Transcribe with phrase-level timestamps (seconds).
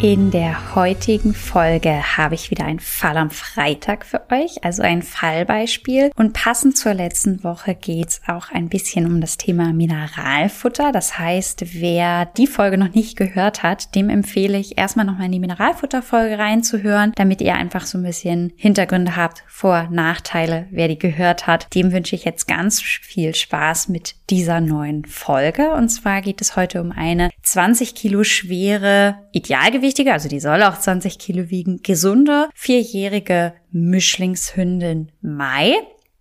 [0.00, 5.02] In der heutigen Folge habe ich wieder einen Fall am Freitag für euch, also ein
[5.02, 6.10] Fallbeispiel.
[6.16, 10.92] Und passend zur letzten Woche geht es auch ein bisschen um das Thema Mineralfutter.
[10.92, 15.32] Das heißt, wer die Folge noch nicht gehört hat, dem empfehle ich erstmal nochmal in
[15.32, 20.98] die Mineralfutterfolge reinzuhören, damit ihr einfach so ein bisschen Hintergründe habt, Vor-, Nachteile, wer die
[20.98, 21.72] gehört hat.
[21.74, 25.72] Dem wünsche ich jetzt ganz viel Spaß mit dieser neuen Folge.
[25.72, 30.62] Und zwar geht es heute um eine 20 Kilo schwere Idealgewicht richtige, also die soll
[30.62, 35.74] auch 20 Kilo wiegen, gesunde, vierjährige Mischlingshündin Mai.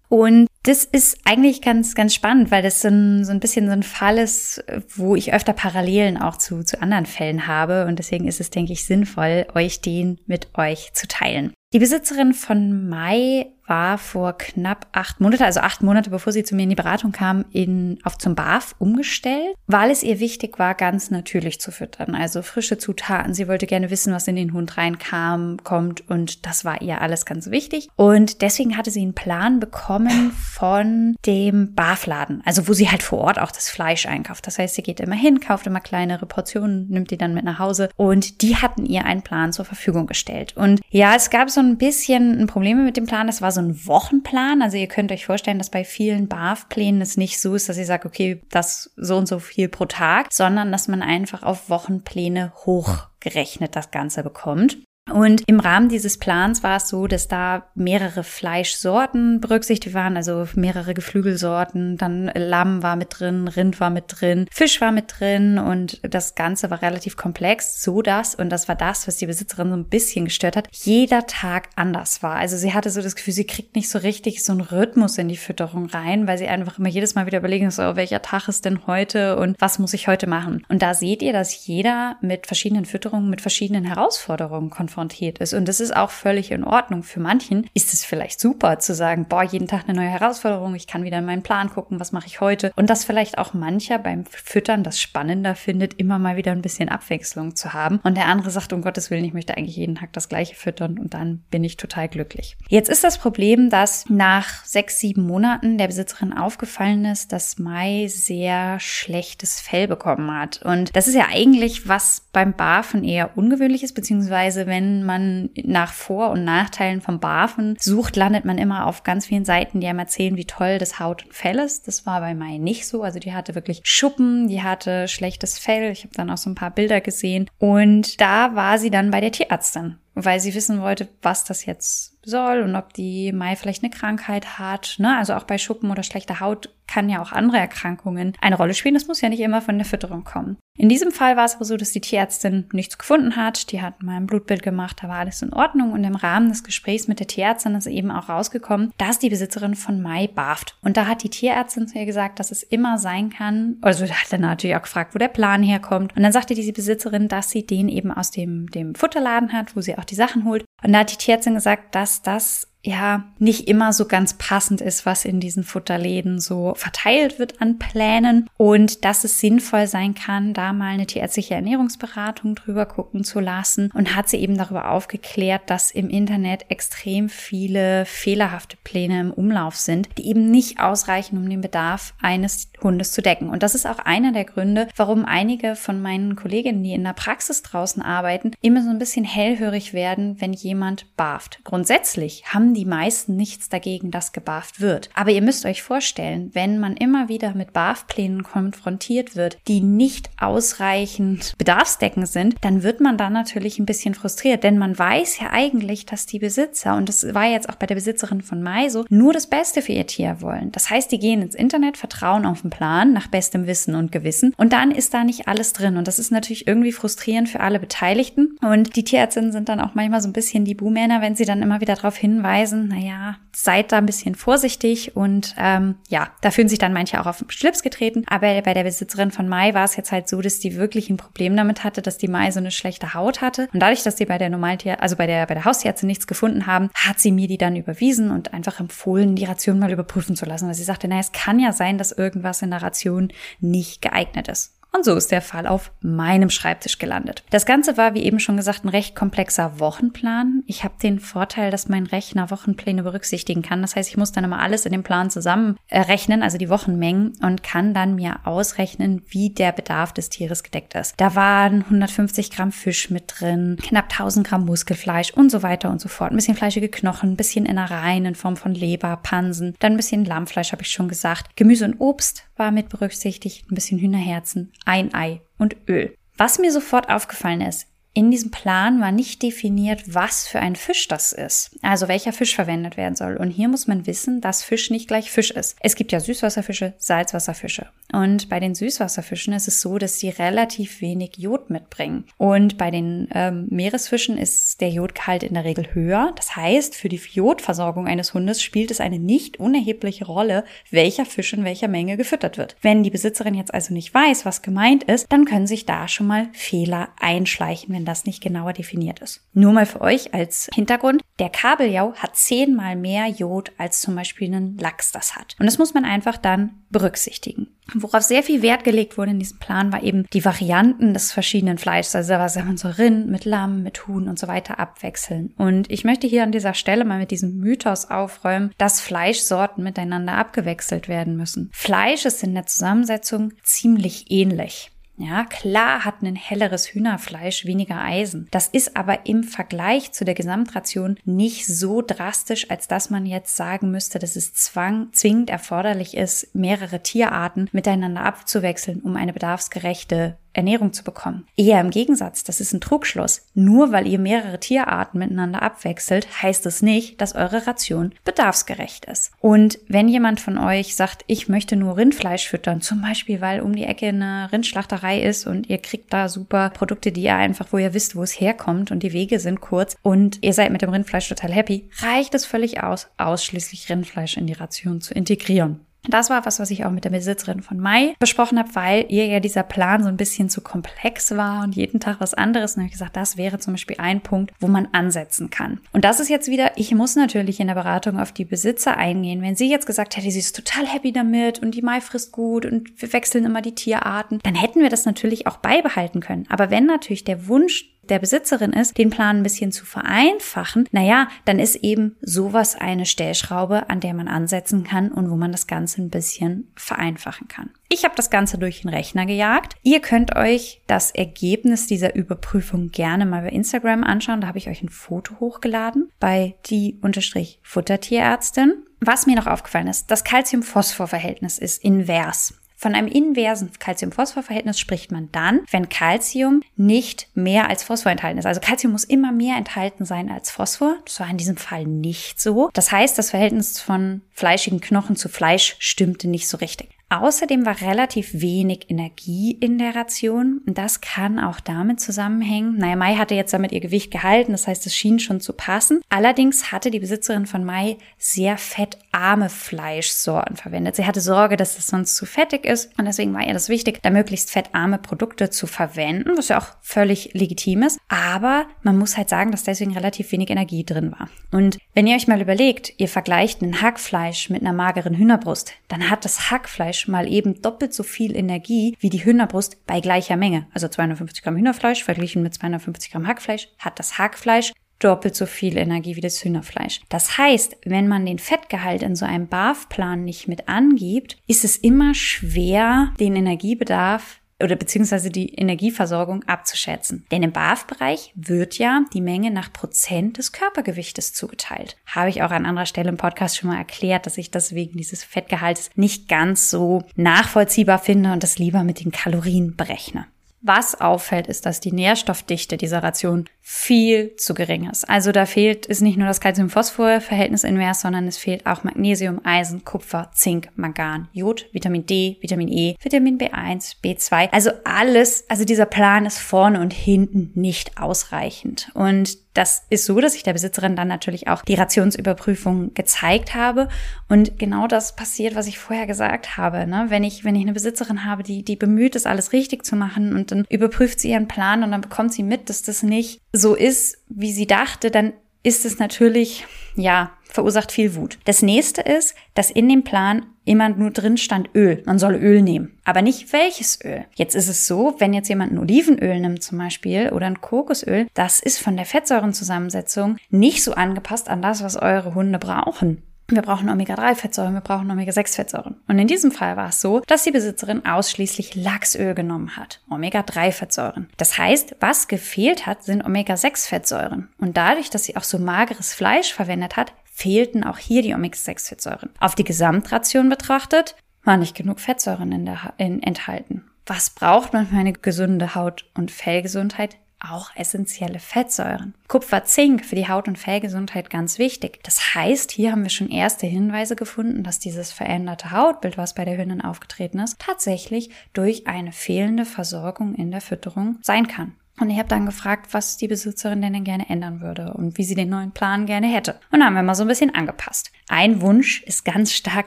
[0.10, 3.72] Und das ist eigentlich ganz, ganz spannend, weil das so ein, so ein bisschen so
[3.72, 4.64] ein Fall ist,
[4.96, 7.86] wo ich öfter Parallelen auch zu, zu anderen Fällen habe.
[7.88, 11.52] Und deswegen ist es, denke ich, sinnvoll, euch den mit euch zu teilen.
[11.74, 16.56] Die Besitzerin von Mai war vor knapp acht Monate, also acht Monate bevor sie zu
[16.56, 20.76] mir in die Beratung kam, in, auf zum BAF umgestellt, weil es ihr wichtig war,
[20.76, 22.16] ganz natürlich zu füttern.
[22.16, 23.34] Also frische Zutaten.
[23.34, 27.26] Sie wollte gerne wissen, was in den Hund reinkam, kommt und das war ihr alles
[27.26, 27.90] ganz wichtig.
[27.96, 33.20] Und deswegen hatte sie einen Plan bekommen von dem BAF-Laden, also wo sie halt vor
[33.20, 34.46] Ort auch das Fleisch einkauft.
[34.48, 37.60] Das heißt, sie geht immer hin, kauft immer kleinere Portionen, nimmt die dann mit nach
[37.60, 40.56] Hause und die hatten ihr einen Plan zur Verfügung gestellt.
[40.58, 43.28] Und ja, es gab so ein bisschen Probleme mit dem Plan.
[43.28, 44.62] Das war so ein Wochenplan.
[44.62, 47.86] Also ihr könnt euch vorstellen, dass bei vielen BAF-Plänen es nicht so ist, dass ihr
[47.86, 52.52] sagt, okay, das so und so viel pro Tag, sondern dass man einfach auf Wochenpläne
[52.66, 54.78] hochgerechnet das Ganze bekommt.
[55.12, 60.48] Und im Rahmen dieses Plans war es so, dass da mehrere Fleischsorten berücksichtigt waren, also
[60.56, 65.58] mehrere Geflügelsorten, dann Lamm war mit drin, Rind war mit drin, Fisch war mit drin
[65.58, 69.70] und das Ganze war relativ komplex, so dass, und das war das, was die Besitzerin
[69.70, 72.36] so ein bisschen gestört hat, jeder Tag anders war.
[72.36, 75.28] Also sie hatte so das Gefühl, sie kriegt nicht so richtig so einen Rhythmus in
[75.28, 78.64] die Fütterung rein, weil sie einfach immer jedes Mal wieder überlegen, so, welcher Tag ist
[78.64, 80.66] denn heute und was muss ich heute machen?
[80.70, 85.54] Und da seht ihr, dass jeder mit verschiedenen Fütterungen, mit verschiedenen Herausforderungen konfrontiert konfrontiert ist.
[85.54, 87.04] Und das ist auch völlig in Ordnung.
[87.04, 90.88] Für manchen ist es vielleicht super zu sagen, boah, jeden Tag eine neue Herausforderung, ich
[90.88, 92.72] kann wieder in meinen Plan gucken, was mache ich heute.
[92.76, 96.90] Und dass vielleicht auch mancher beim Füttern das spannender findet, immer mal wieder ein bisschen
[96.90, 98.00] Abwechslung zu haben.
[98.04, 101.00] Und der andere sagt, um Gottes Willen, ich möchte eigentlich jeden Tag das gleiche füttern
[101.00, 102.56] und dann bin ich total glücklich.
[102.70, 108.08] Jetzt ist das Problem, dass nach sechs, sieben Monaten der Besitzerin aufgefallen ist, dass Mai
[108.10, 110.62] sehr schlechtes Fell bekommen hat.
[110.64, 115.50] Und das ist ja eigentlich was beim Barfen eher ungewöhnlich ist, beziehungsweise wenn wenn man
[115.56, 119.88] nach Vor- und Nachteilen vom Barfen sucht, landet man immer auf ganz vielen Seiten, die
[119.88, 121.88] einem erzählen, wie toll das Haut und Fell ist.
[121.88, 123.04] Das war bei Mai nicht so.
[123.04, 125.92] Also die hatte wirklich Schuppen, die hatte schlechtes Fell.
[125.92, 127.50] Ich habe dann auch so ein paar Bilder gesehen.
[127.60, 132.13] Und da war sie dann bei der Tierärztin, weil sie wissen wollte, was das jetzt
[132.26, 134.96] soll und ob die Mai vielleicht eine Krankheit hat.
[134.98, 135.18] Ne?
[135.18, 138.94] Also auch bei Schuppen oder schlechter Haut kann ja auch andere Erkrankungen eine Rolle spielen.
[138.94, 140.58] Das muss ja nicht immer von der Fütterung kommen.
[140.76, 143.72] In diesem Fall war es aber so, dass die Tierärztin nichts gefunden hat.
[143.72, 145.92] Die hat mal ein Blutbild gemacht, da war alles in Ordnung.
[145.92, 149.76] Und im Rahmen des Gesprächs mit der Tierärztin ist eben auch rausgekommen, dass die Besitzerin
[149.76, 150.78] von Mai barft.
[150.82, 154.32] Und da hat die Tierärztin zu ihr gesagt, dass es immer sein kann, also hat
[154.32, 156.16] dann natürlich auch gefragt, wo der Plan herkommt.
[156.16, 159.82] Und dann sagte diese Besitzerin, dass sie den eben aus dem, dem Futterladen hat, wo
[159.82, 160.66] sie auch die Sachen holt.
[160.84, 165.06] Und da hat die Tierärztin gesagt, dass das ja nicht immer so ganz passend ist,
[165.06, 170.54] was in diesen Futterläden so verteilt wird an Plänen und dass es sinnvoll sein kann,
[170.54, 175.64] da mal eine tierärztliche Ernährungsberatung drüber gucken zu lassen und hat sie eben darüber aufgeklärt,
[175.68, 181.50] dass im Internet extrem viele fehlerhafte Pläne im Umlauf sind, die eben nicht ausreichen, um
[181.50, 183.50] den Bedarf eines Hundes zu decken.
[183.50, 187.14] Und das ist auch einer der Gründe, warum einige von meinen Kolleginnen, die in der
[187.14, 191.62] Praxis draußen arbeiten, immer so ein bisschen hellhörig werden, wenn jemand barft.
[191.64, 195.10] Grundsätzlich haben die meisten nichts dagegen, dass gebarft wird.
[195.14, 200.30] Aber ihr müsst euch vorstellen, wenn man immer wieder mit Barfplänen konfrontiert wird, die nicht
[200.40, 205.52] ausreichend bedarfsdeckend sind, dann wird man da natürlich ein bisschen frustriert, denn man weiß ja
[205.52, 209.06] eigentlich, dass die Besitzer, und das war jetzt auch bei der Besitzerin von Mai so,
[209.10, 210.72] nur das Beste für ihr Tier wollen.
[210.72, 214.54] Das heißt, die gehen ins Internet, vertrauen auf den Plan nach bestem Wissen und Gewissen
[214.58, 217.80] und dann ist da nicht alles drin und das ist natürlich irgendwie frustrierend für alle
[217.80, 221.46] Beteiligten und die Tierärztinnen sind dann auch manchmal so ein bisschen die Buhmänner, wenn sie
[221.46, 226.32] dann immer wieder darauf hinweisen, hinweisen, naja, seid da ein bisschen vorsichtig und ähm, ja,
[226.42, 228.24] da fühlen sich dann manche auch auf den Schlips getreten.
[228.28, 231.18] Aber bei der Besitzerin von Mai war es jetzt halt so, dass die wirklich ein
[231.18, 233.70] Problem damit hatte, dass die Mai so eine schlechte Haut hatte.
[233.74, 236.66] Und dadurch, dass sie bei der Normaltier, also bei der, bei der Haustierärztin nichts gefunden
[236.66, 240.46] haben, hat sie mir die dann überwiesen und einfach empfohlen, die Ration mal überprüfen zu
[240.46, 240.68] lassen.
[240.68, 243.30] Weil sie sagte, naja, es kann ja sein, dass irgendwas in der Ration
[243.60, 244.74] nicht geeignet ist.
[244.96, 247.44] Und so ist der Fall auf meinem Schreibtisch gelandet.
[247.50, 250.62] Das Ganze war, wie eben schon gesagt, ein recht komplexer Wochenplan.
[250.68, 253.82] Ich habe den Vorteil, dass mein Rechner Wochenpläne berücksichtigen kann.
[253.82, 257.64] Das heißt, ich muss dann immer alles in dem Plan zusammenrechnen, also die Wochenmengen, und
[257.64, 261.16] kann dann mir ausrechnen, wie der Bedarf des Tieres gedeckt ist.
[261.18, 266.02] Da waren 150 Gramm Fisch mit drin, knapp 1000 Gramm Muskelfleisch und so weiter und
[266.02, 266.32] so fort.
[266.32, 270.24] Ein bisschen fleischige Knochen, ein bisschen Innereien in Form von Leber, Pansen, dann ein bisschen
[270.24, 271.56] Lammfleisch, habe ich schon gesagt.
[271.56, 276.16] Gemüse und Obst war mit berücksichtigt, ein bisschen Hühnerherzen, ein Ei und Öl.
[276.38, 281.08] Was mir sofort aufgefallen ist, in diesem Plan war nicht definiert, was für ein Fisch
[281.08, 283.38] das ist, also welcher Fisch verwendet werden soll.
[283.38, 285.76] Und hier muss man wissen, dass Fisch nicht gleich Fisch ist.
[285.80, 287.88] Es gibt ja Süßwasserfische, Salzwasserfische.
[288.14, 292.26] Und bei den Süßwasserfischen ist es so, dass sie relativ wenig Jod mitbringen.
[292.38, 296.32] Und bei den ähm, Meeresfischen ist der Jodgehalt in der Regel höher.
[296.36, 301.54] Das heißt, für die Jodversorgung eines Hundes spielt es eine nicht unerhebliche Rolle, welcher Fisch
[301.54, 302.76] in welcher Menge gefüttert wird.
[302.84, 306.28] Wenn die Besitzerin jetzt also nicht weiß, was gemeint ist, dann können sich da schon
[306.28, 309.42] mal Fehler einschleichen, wenn das nicht genauer definiert ist.
[309.54, 311.22] Nur mal für euch als Hintergrund.
[311.40, 315.56] Der Kabeljau hat zehnmal mehr Jod als zum Beispiel ein Lachs das hat.
[315.60, 317.68] Und das muss man einfach dann berücksichtigen.
[317.94, 321.78] Worauf sehr viel Wert gelegt wurde in diesem Plan, war eben die Varianten des verschiedenen
[321.78, 322.16] Fleischs.
[322.16, 325.54] Also was man so Rind mit Lamm, mit Huhn und so weiter abwechseln.
[325.58, 330.38] Und ich möchte hier an dieser Stelle mal mit diesem Mythos aufräumen, dass Fleischsorten miteinander
[330.38, 331.72] abgewechselt werden müssen.
[331.74, 334.93] Fleisch ist in der Zusammensetzung ziemlich ähnlich.
[335.16, 338.48] Ja, klar hat ein helleres Hühnerfleisch weniger Eisen.
[338.50, 343.56] Das ist aber im Vergleich zu der Gesamtration nicht so drastisch, als dass man jetzt
[343.56, 350.38] sagen müsste, dass es zwang, zwingend erforderlich ist, mehrere Tierarten miteinander abzuwechseln, um eine bedarfsgerechte
[350.54, 351.48] Ernährung zu bekommen.
[351.58, 353.48] Eher im Gegensatz, das ist ein Trugschluss.
[353.54, 359.32] Nur weil ihr mehrere Tierarten miteinander abwechselt, heißt es nicht, dass eure Ration bedarfsgerecht ist.
[359.40, 363.76] Und wenn jemand von euch sagt, ich möchte nur Rindfleisch füttern, zum Beispiel weil um
[363.76, 367.78] die Ecke eine Rindschlachterei ist und ihr kriegt da super Produkte, die ihr einfach, wo
[367.78, 370.90] ihr wisst, wo es herkommt und die Wege sind kurz und ihr seid mit dem
[370.90, 375.82] Rindfleisch total happy, reicht es völlig aus, ausschließlich Rindfleisch in die Ration zu integrieren.
[376.08, 379.26] Das war was, was ich auch mit der Besitzerin von Mai besprochen habe, weil ihr
[379.26, 382.76] ja dieser Plan so ein bisschen zu komplex war und jeden Tag was anderes.
[382.76, 385.80] Und habe ich gesagt, das wäre zum Beispiel ein Punkt, wo man ansetzen kann.
[385.94, 389.42] Und das ist jetzt wieder, ich muss natürlich in der Beratung auf die Besitzer eingehen.
[389.42, 392.66] Wenn sie jetzt gesagt hätte, sie ist total happy damit und die Mai frisst gut
[392.66, 396.46] und wir wechseln immer die Tierarten, dann hätten wir das natürlich auch beibehalten können.
[396.50, 401.28] Aber wenn natürlich der Wunsch der Besitzerin ist, den Plan ein bisschen zu vereinfachen, naja,
[401.46, 405.68] dann ist eben sowas eine Stellschraube, an der man ansetzen kann und wo man das
[405.68, 407.70] Ganze ein bisschen vereinfachen kann.
[407.90, 409.76] Ich habe das Ganze durch den Rechner gejagt.
[409.84, 414.42] Ihr könnt euch das Ergebnis dieser Überprüfung gerne mal bei Instagram anschauen.
[414.42, 418.74] Da habe ich euch ein Foto hochgeladen bei die-Futtertierärztin.
[419.00, 422.56] Was mir noch aufgefallen ist, das Calcium-Phosphor-Verhältnis ist invers.
[422.84, 428.46] Von einem inversen Calcium-Phosphor-Verhältnis spricht man dann, wenn Calcium nicht mehr als Phosphor enthalten ist.
[428.46, 430.98] Also Calcium muss immer mehr enthalten sein als Phosphor.
[431.06, 432.70] Das war in diesem Fall nicht so.
[432.74, 436.90] Das heißt, das Verhältnis von fleischigen Knochen zu Fleisch stimmte nicht so richtig.
[437.22, 440.62] Außerdem war relativ wenig Energie in der Ration.
[440.66, 442.78] Und das kann auch damit zusammenhängen.
[442.80, 446.02] Naja, Mai hatte jetzt damit ihr Gewicht gehalten, das heißt, es schien schon zu passen.
[446.10, 450.96] Allerdings hatte die Besitzerin von Mai sehr fettarme Fleischsorten verwendet.
[450.96, 452.98] Sie hatte Sorge, dass es sonst zu fettig ist.
[452.98, 456.68] Und deswegen war ihr das wichtig, da möglichst fettarme Produkte zu verwenden, was ja auch
[456.82, 458.00] völlig legitim ist.
[458.08, 461.30] Aber man muss halt sagen, dass deswegen relativ wenig Energie drin war.
[461.52, 466.10] Und wenn ihr euch mal überlegt, ihr vergleicht ein Hackfleisch mit einer mageren Hühnerbrust, dann
[466.10, 470.68] hat das Hackfleisch mal eben doppelt so viel Energie wie die Hühnerbrust bei gleicher Menge.
[470.74, 475.78] Also 250 Gramm Hühnerfleisch verglichen mit 250 Gramm Hackfleisch hat das Hackfleisch doppelt so viel
[475.78, 477.02] Energie wie das Hühnerfleisch.
[477.10, 481.78] Das heißt, wenn man den Fettgehalt in so einem BAF-Plan nicht mit angibt, ist es
[481.78, 487.26] immer schwer, den Energiebedarf oder beziehungsweise die Energieversorgung abzuschätzen.
[487.32, 491.98] Denn im BAF-Bereich wird ja die Menge nach Prozent des Körpergewichtes zugeteilt.
[492.06, 494.98] Habe ich auch an anderer Stelle im Podcast schon mal erklärt, dass ich das wegen
[494.98, 500.28] dieses Fettgehalts nicht ganz so nachvollziehbar finde und das lieber mit den Kalorien berechne.
[500.66, 505.10] Was auffällt, ist, dass die Nährstoffdichte dieser Ration viel zu gering ist.
[505.10, 509.86] Also da fehlt, ist nicht nur das Calcium-Phosphor-Verhältnis invers, sondern es fehlt auch Magnesium, Eisen,
[509.86, 514.50] Kupfer, Zink, Mangan, Jod, Vitamin D, Vitamin E, Vitamin B1, B2.
[514.52, 518.90] Also alles, also dieser Plan ist vorne und hinten nicht ausreichend.
[518.96, 523.88] Und das ist so, dass ich der Besitzerin dann natürlich auch die Rationsüberprüfung gezeigt habe.
[524.28, 526.88] Und genau das passiert, was ich vorher gesagt habe.
[526.88, 527.06] Ne?
[527.10, 530.36] Wenn ich, wenn ich eine Besitzerin habe, die, die bemüht ist, alles richtig zu machen
[530.36, 533.76] und dann überprüft sie ihren Plan und dann bekommt sie mit, dass das nicht so
[533.76, 538.40] ist, wie sie dachte, dann ist es natürlich, ja, verursacht viel Wut.
[538.46, 542.02] Das nächste ist, dass in dem Plan immer nur drin stand Öl.
[542.06, 542.98] Man soll Öl nehmen.
[543.06, 544.26] Aber nicht welches Öl.
[544.34, 548.28] Jetzt ist es so, wenn jetzt jemand ein Olivenöl nimmt zum Beispiel oder ein Kokosöl,
[548.34, 553.22] das ist von der Fettsäurenzusammensetzung nicht so angepasst an das, was eure Hunde brauchen.
[553.48, 555.96] Wir brauchen Omega-3-Fettsäuren, wir brauchen Omega-6-Fettsäuren.
[556.08, 560.02] Und in diesem Fall war es so, dass die Besitzerin ausschließlich Lachsöl genommen hat.
[560.10, 561.30] Omega-3-Fettsäuren.
[561.38, 564.50] Das heißt, was gefehlt hat, sind Omega-6-Fettsäuren.
[564.58, 569.30] Und dadurch, dass sie auch so mageres Fleisch verwendet hat, fehlten auch hier die Omega-6-Fettsäuren.
[569.40, 573.84] Auf die Gesamtration betrachtet, war nicht genug Fettsäuren in der, in, enthalten.
[574.06, 577.18] Was braucht man für eine gesunde Haut- und Fellgesundheit?
[577.44, 579.14] Auch essentielle Fettsäuren.
[579.28, 582.00] Kupfer, Zink für die Haut- und Fellgesundheit ganz wichtig.
[582.04, 586.46] Das heißt, hier haben wir schon erste Hinweise gefunden, dass dieses veränderte Hautbild, was bei
[586.46, 591.74] der Hündin aufgetreten ist, tatsächlich durch eine fehlende Versorgung in der Fütterung sein kann.
[592.00, 595.36] Und ich habe dann gefragt, was die Besitzerin denn gerne ändern würde und wie sie
[595.36, 596.60] den neuen Plan gerne hätte.
[596.72, 598.12] Und da haben wir mal so ein bisschen angepasst.
[598.28, 599.86] Ein Wunsch ist ganz stark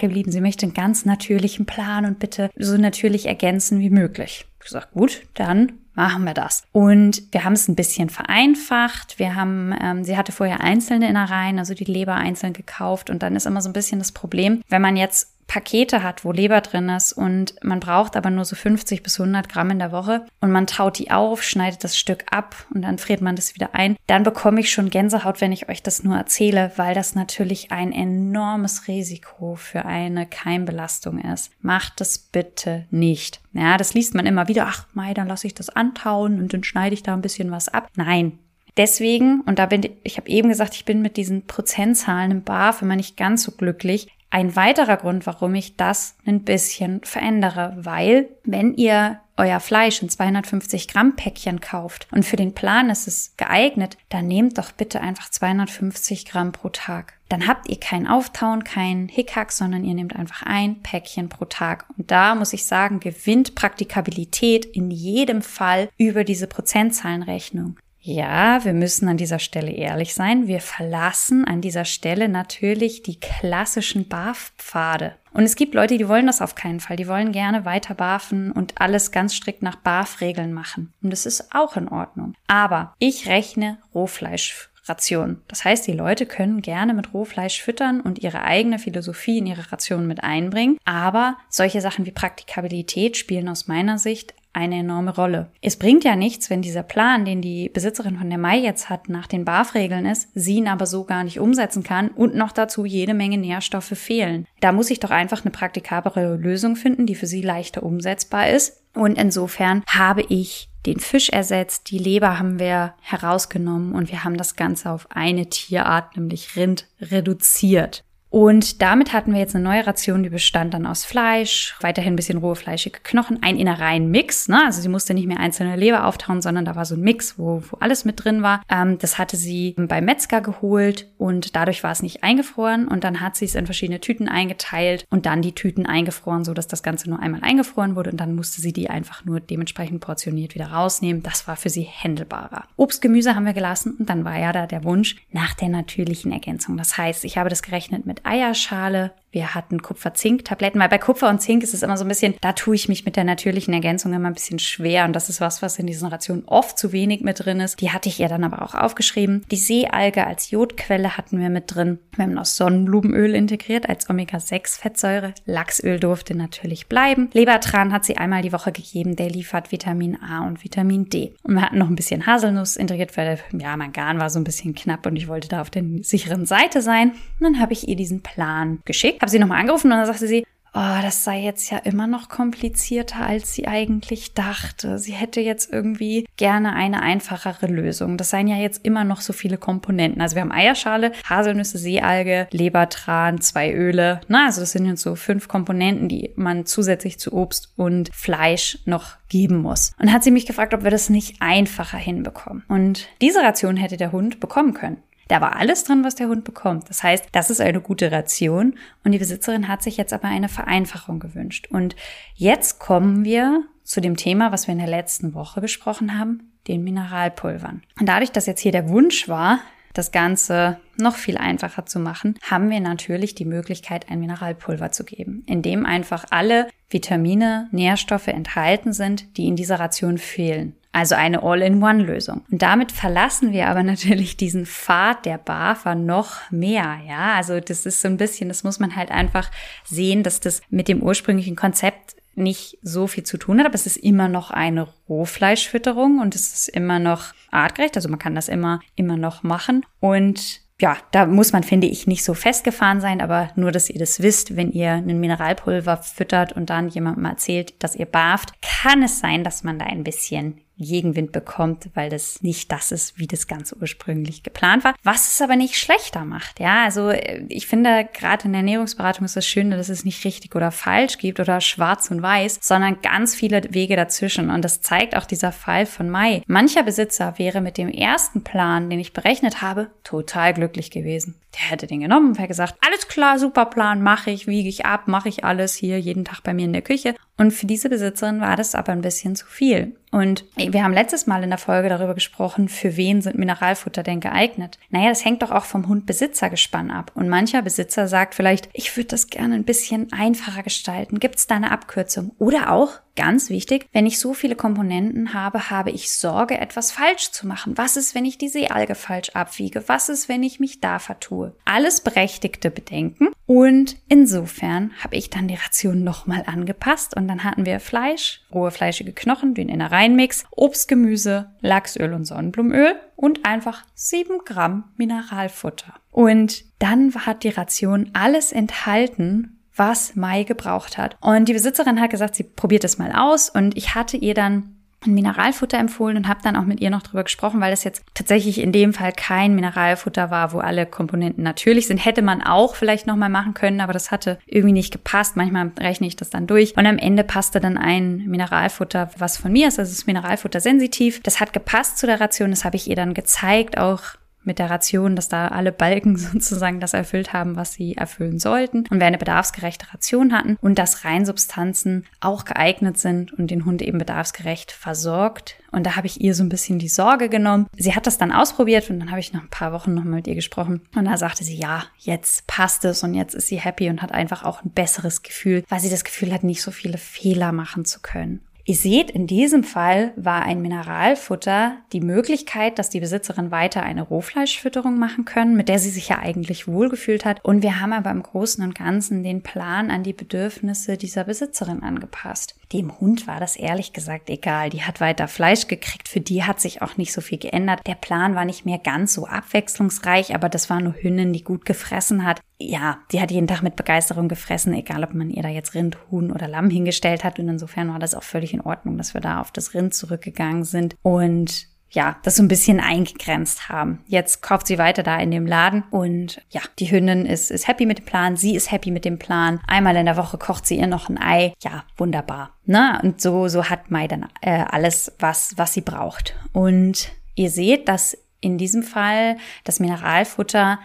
[0.00, 0.30] geblieben.
[0.30, 4.46] Sie möchte einen ganz natürlichen Plan und bitte so natürlich ergänzen wie möglich.
[4.60, 6.62] Ich gesagt, gut, dann machen wir das.
[6.72, 9.18] Und wir haben es ein bisschen vereinfacht.
[9.18, 13.10] Wir haben, ähm, sie hatte vorher einzelne Innereien, also die Leber einzeln gekauft.
[13.10, 16.32] Und dann ist immer so ein bisschen das Problem, wenn man jetzt Pakete hat, wo
[16.32, 19.92] Leber drin ist und man braucht aber nur so 50 bis 100 Gramm in der
[19.92, 23.54] Woche und man taut die auf, schneidet das Stück ab und dann friert man das
[23.54, 27.14] wieder ein, dann bekomme ich schon Gänsehaut, wenn ich euch das nur erzähle, weil das
[27.14, 31.52] natürlich ein enormes Risiko für eine Keimbelastung ist.
[31.60, 33.40] Macht das bitte nicht.
[33.52, 36.64] Ja, das liest man immer wieder, ach Mai, dann lasse ich das antauen und dann
[36.64, 37.88] schneide ich da ein bisschen was ab.
[37.96, 38.38] Nein,
[38.76, 42.82] Deswegen, und da bin ich habe eben gesagt, ich bin mit diesen Prozentzahlen im BAF
[42.82, 44.08] immer nicht ganz so glücklich.
[44.30, 50.08] Ein weiterer Grund, warum ich das ein bisschen verändere, weil wenn ihr euer Fleisch in
[50.08, 55.00] 250 Gramm Päckchen kauft und für den Plan ist es geeignet, dann nehmt doch bitte
[55.00, 57.14] einfach 250 Gramm pro Tag.
[57.28, 61.84] Dann habt ihr kein Auftauen, kein Hickhack, sondern ihr nehmt einfach ein Päckchen pro Tag.
[61.98, 67.76] Und da muss ich sagen, gewinnt Praktikabilität in jedem Fall über diese Prozentzahlenrechnung.
[68.06, 70.46] Ja, wir müssen an dieser Stelle ehrlich sein.
[70.46, 75.16] Wir verlassen an dieser Stelle natürlich die klassischen BAF-Pfade.
[75.32, 76.96] Und es gibt Leute, die wollen das auf keinen Fall.
[76.96, 80.92] Die wollen gerne weiter barfen und alles ganz strikt nach BAF-Regeln machen.
[81.02, 82.34] Und das ist auch in Ordnung.
[82.46, 85.42] Aber ich rechne Rohfleisch Ration.
[85.48, 89.72] Das heißt, die Leute können gerne mit Rohfleisch füttern und ihre eigene Philosophie in ihre
[89.72, 90.78] Ration mit einbringen.
[90.84, 95.50] Aber solche Sachen wie Praktikabilität spielen aus meiner Sicht eine enorme Rolle.
[95.60, 99.08] Es bringt ja nichts, wenn dieser Plan, den die Besitzerin von der Mai jetzt hat,
[99.08, 102.86] nach den BAF-Regeln ist, sie ihn aber so gar nicht umsetzen kann und noch dazu
[102.86, 104.46] jede Menge Nährstoffe fehlen.
[104.60, 108.82] Da muss ich doch einfach eine praktikablere Lösung finden, die für sie leichter umsetzbar ist.
[108.94, 114.38] Und insofern habe ich den Fisch ersetzt, die Leber haben wir herausgenommen und wir haben
[114.38, 118.04] das Ganze auf eine Tierart, nämlich Rind, reduziert.
[118.28, 122.16] Und damit hatten wir jetzt eine neue Ration, die bestand dann aus Fleisch, weiterhin ein
[122.16, 124.48] bisschen rohe fleischige Knochen, ein Innereien-Mix.
[124.48, 124.62] Ne?
[124.64, 127.62] Also sie musste nicht mehr einzelne Leber auftauen, sondern da war so ein Mix, wo,
[127.70, 128.62] wo alles mit drin war.
[128.68, 132.88] Ähm, das hatte sie beim Metzger geholt und dadurch war es nicht eingefroren.
[132.88, 136.52] Und dann hat sie es in verschiedene Tüten eingeteilt und dann die Tüten eingefroren, so
[136.52, 138.10] dass das Ganze nur einmal eingefroren wurde.
[138.10, 141.22] Und dann musste sie die einfach nur dementsprechend portioniert wieder rausnehmen.
[141.22, 142.64] Das war für sie händelbarer.
[142.76, 146.32] Obst, Gemüse haben wir gelassen und dann war ja da der Wunsch nach der natürlichen
[146.32, 146.76] Ergänzung.
[146.76, 149.12] Das heißt, ich habe das gerechnet mit Eierschale.
[149.36, 152.54] Wir hatten Kupfer-Zink-Tabletten, weil bei Kupfer und Zink ist es immer so ein bisschen, da
[152.54, 155.04] tue ich mich mit der natürlichen Ergänzung immer ein bisschen schwer.
[155.04, 157.78] Und das ist was, was in diesen Rationen oft zu wenig mit drin ist.
[157.82, 159.44] Die hatte ich ihr dann aber auch aufgeschrieben.
[159.50, 161.98] Die Seealge als Jodquelle hatten wir mit drin.
[162.14, 165.34] Wir haben noch Sonnenblumenöl integriert als Omega-6-Fettsäure.
[165.44, 167.28] Lachsöl durfte natürlich bleiben.
[167.34, 169.16] Lebertran hat sie einmal die Woche gegeben.
[169.16, 171.34] Der liefert Vitamin A und Vitamin D.
[171.42, 174.44] Und wir hatten noch ein bisschen Haselnuss integriert, weil ja, mein Garn war so ein
[174.44, 177.10] bisschen knapp und ich wollte da auf der sicheren Seite sein.
[177.10, 180.28] Und dann habe ich ihr diesen Plan geschickt habe sie nochmal angerufen und dann sagte
[180.28, 185.00] sie, oh, das sei jetzt ja immer noch komplizierter, als sie eigentlich dachte.
[185.00, 188.18] Sie hätte jetzt irgendwie gerne eine einfachere Lösung.
[188.18, 190.22] Das seien ja jetzt immer noch so viele Komponenten.
[190.22, 194.20] Also wir haben Eierschale, Haselnüsse, Seealge, Lebertran, zwei Öle.
[194.28, 198.78] Na, also das sind jetzt so fünf Komponenten, die man zusätzlich zu Obst und Fleisch
[198.84, 199.92] noch geben muss.
[199.98, 202.62] Und hat sie mich gefragt, ob wir das nicht einfacher hinbekommen.
[202.68, 204.98] Und diese Ration hätte der Hund bekommen können.
[205.28, 206.88] Da war alles drin, was der Hund bekommt.
[206.88, 210.48] Das heißt, das ist eine gute Ration und die Besitzerin hat sich jetzt aber eine
[210.48, 211.68] Vereinfachung gewünscht.
[211.70, 211.96] Und
[212.34, 216.84] jetzt kommen wir zu dem Thema, was wir in der letzten Woche besprochen haben, den
[216.84, 217.82] Mineralpulvern.
[217.98, 219.60] Und dadurch, dass jetzt hier der Wunsch war,
[219.98, 225.04] das Ganze noch viel einfacher zu machen, haben wir natürlich die Möglichkeit, ein Mineralpulver zu
[225.04, 230.74] geben, in dem einfach alle Vitamine, Nährstoffe enthalten sind, die in dieser Ration fehlen.
[230.92, 232.46] Also eine All-in-One-Lösung.
[232.50, 237.00] Und damit verlassen wir aber natürlich diesen Pfad der BAFA noch mehr.
[237.06, 239.50] Ja, also das ist so ein bisschen, das muss man halt einfach
[239.84, 243.86] sehen, dass das mit dem ursprünglichen Konzept nicht so viel zu tun hat, aber es
[243.86, 247.96] ist immer noch eine Rohfleischfütterung und es ist immer noch artgerecht.
[247.96, 249.84] Also man kann das immer, immer noch machen.
[250.00, 253.98] Und ja, da muss man, finde ich, nicht so festgefahren sein, aber nur, dass ihr
[253.98, 259.02] das wisst, wenn ihr einen Mineralpulver füttert und dann jemandem erzählt, dass ihr barft, kann
[259.02, 263.26] es sein, dass man da ein bisschen Gegenwind bekommt, weil das nicht das ist, wie
[263.26, 264.94] das ganz ursprünglich geplant war.
[265.02, 266.60] Was es aber nicht schlechter macht.
[266.60, 270.24] Ja, also äh, ich finde, gerade in der Ernährungsberatung ist das Schöne, dass es nicht
[270.24, 274.50] richtig oder falsch gibt oder schwarz und weiß, sondern ganz viele Wege dazwischen.
[274.50, 276.42] Und das zeigt auch dieser Fall von Mai.
[276.46, 281.40] Mancher Besitzer wäre mit dem ersten Plan, den ich berechnet habe, total glücklich gewesen.
[281.58, 284.84] Der hätte den genommen und wäre gesagt, alles klar, super Plan, mache ich, wiege ich
[284.84, 287.14] ab, mache ich alles hier jeden Tag bei mir in der Küche.
[287.38, 289.96] Und für diese Besitzerin war das aber ein bisschen zu viel.
[290.10, 294.20] Und wir haben letztes Mal in der Folge darüber gesprochen, für wen sind Mineralfutter denn
[294.20, 294.78] geeignet?
[294.90, 297.12] Naja, das hängt doch auch vom Hund-Besitzer-Gespann ab.
[297.14, 301.20] Und mancher Besitzer sagt vielleicht, ich würde das gerne ein bisschen einfacher gestalten.
[301.20, 302.32] Gibt es da eine Abkürzung?
[302.38, 307.30] Oder auch, Ganz wichtig, wenn ich so viele Komponenten habe, habe ich Sorge, etwas falsch
[307.32, 307.78] zu machen.
[307.78, 309.82] Was ist, wenn ich die Seealge falsch abwiege?
[309.86, 311.56] Was ist, wenn ich mich da vertue?
[311.64, 313.28] Alles berechtigte Bedenken.
[313.46, 318.70] Und insofern habe ich dann die Ration nochmal angepasst und dann hatten wir Fleisch, rohe
[318.70, 325.94] fleischige Knochen, den Innereienmix, Obst, Gemüse, Lachsöl und Sonnenblumenöl und einfach sieben Gramm Mineralfutter.
[326.10, 331.16] Und dann hat die Ration alles enthalten, was Mai gebraucht hat.
[331.20, 334.76] Und die Besitzerin hat gesagt, sie probiert es mal aus und ich hatte ihr dann
[335.04, 338.04] ein Mineralfutter empfohlen und habe dann auch mit ihr noch drüber gesprochen, weil das jetzt
[338.14, 341.98] tatsächlich in dem Fall kein Mineralfutter war, wo alle Komponenten natürlich sind.
[341.98, 345.36] Hätte man auch vielleicht nochmal machen können, aber das hatte irgendwie nicht gepasst.
[345.36, 346.76] Manchmal rechne ich das dann durch.
[346.76, 349.78] Und am Ende passte dann ein Mineralfutter, was von mir ist.
[349.78, 351.22] Also ist Mineralfutter sensitiv.
[351.22, 352.50] Das hat gepasst zu der Ration.
[352.50, 354.02] Das habe ich ihr dann gezeigt, auch
[354.46, 358.84] mit der Ration, dass da alle Balken sozusagen das erfüllt haben, was sie erfüllen sollten
[358.90, 363.82] und wir eine bedarfsgerechte Ration hatten und dass Reinsubstanzen auch geeignet sind und den Hund
[363.82, 365.56] eben bedarfsgerecht versorgt.
[365.72, 367.66] Und da habe ich ihr so ein bisschen die Sorge genommen.
[367.76, 370.16] Sie hat das dann ausprobiert und dann habe ich noch ein paar Wochen noch mal
[370.16, 373.60] mit ihr gesprochen und da sagte sie, ja, jetzt passt es und jetzt ist sie
[373.60, 376.70] happy und hat einfach auch ein besseres Gefühl, weil sie das Gefühl hat, nicht so
[376.70, 378.40] viele Fehler machen zu können.
[378.68, 384.02] Ihr seht, in diesem Fall war ein Mineralfutter die Möglichkeit, dass die Besitzerin weiter eine
[384.02, 387.44] Rohfleischfütterung machen können, mit der sie sich ja eigentlich wohlgefühlt hat.
[387.44, 391.84] Und wir haben aber im Großen und Ganzen den Plan an die Bedürfnisse dieser Besitzerin
[391.84, 392.55] angepasst.
[392.72, 394.70] Dem Hund war das ehrlich gesagt egal.
[394.70, 396.08] Die hat weiter Fleisch gekriegt.
[396.08, 397.80] Für die hat sich auch nicht so viel geändert.
[397.86, 401.64] Der Plan war nicht mehr ganz so abwechslungsreich, aber das war nur Hündin, die gut
[401.64, 402.40] gefressen hat.
[402.58, 405.96] Ja, die hat jeden Tag mit Begeisterung gefressen, egal ob man ihr da jetzt Rind,
[406.10, 407.38] Huhn oder Lamm hingestellt hat.
[407.38, 410.64] Und insofern war das auch völlig in Ordnung, dass wir da auf das Rind zurückgegangen
[410.64, 410.96] sind.
[411.02, 414.04] Und ja, das so ein bisschen eingegrenzt haben.
[414.06, 417.86] Jetzt kauft sie weiter da in dem Laden und ja, die Hündin ist, ist happy
[417.86, 419.60] mit dem Plan, sie ist happy mit dem Plan.
[419.66, 421.54] Einmal in der Woche kocht sie ihr noch ein Ei.
[421.62, 422.50] Ja, wunderbar.
[422.64, 423.00] Ne?
[423.02, 426.34] Und so, so hat Mai dann äh, alles, was, was sie braucht.
[426.52, 430.78] Und ihr seht, dass in diesem Fall das Mineralfutter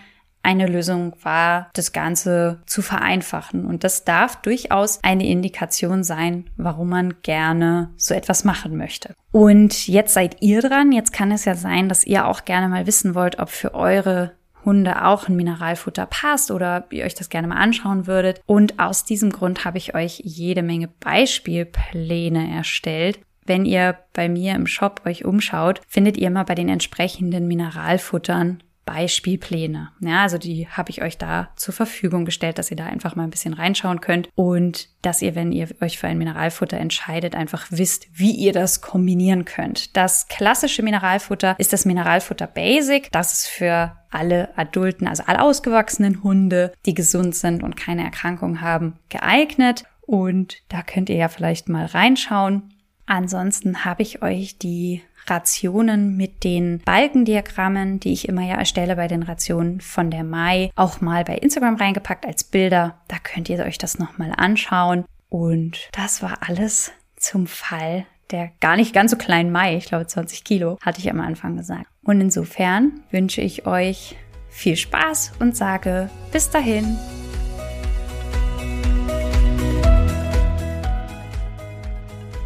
[0.43, 3.65] eine Lösung war, das Ganze zu vereinfachen.
[3.65, 9.13] Und das darf durchaus eine Indikation sein, warum man gerne so etwas machen möchte.
[9.31, 10.91] Und jetzt seid ihr dran.
[10.91, 14.31] Jetzt kann es ja sein, dass ihr auch gerne mal wissen wollt, ob für eure
[14.65, 18.41] Hunde auch ein Mineralfutter passt oder ihr euch das gerne mal anschauen würdet.
[18.45, 23.19] Und aus diesem Grund habe ich euch jede Menge Beispielpläne erstellt.
[23.45, 28.61] Wenn ihr bei mir im Shop euch umschaut, findet ihr immer bei den entsprechenden Mineralfuttern
[28.91, 29.89] Beispielpläne.
[30.01, 33.23] Ja, also die habe ich euch da zur Verfügung gestellt, dass ihr da einfach mal
[33.23, 37.67] ein bisschen reinschauen könnt und dass ihr, wenn ihr euch für ein Mineralfutter entscheidet, einfach
[37.69, 39.95] wisst, wie ihr das kombinieren könnt.
[39.95, 43.09] Das klassische Mineralfutter ist das Mineralfutter Basic.
[43.13, 48.59] Das ist für alle adulten, also alle ausgewachsenen Hunde, die gesund sind und keine Erkrankung
[48.59, 49.85] haben, geeignet.
[50.01, 52.73] Und da könnt ihr ja vielleicht mal reinschauen.
[53.05, 59.07] Ansonsten habe ich euch die Rationen mit den Balkendiagrammen, die ich immer ja erstelle bei
[59.07, 63.01] den Rationen von der Mai, auch mal bei Instagram reingepackt als Bilder.
[63.07, 65.05] Da könnt ihr euch das nochmal anschauen.
[65.29, 69.75] Und das war alles zum Fall der gar nicht ganz so kleinen Mai.
[69.75, 71.85] Ich glaube 20 Kilo, hatte ich am Anfang gesagt.
[72.03, 74.15] Und insofern wünsche ich euch
[74.49, 76.97] viel Spaß und sage bis dahin.